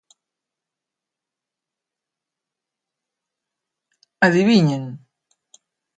Adiviñen... 4.25 4.83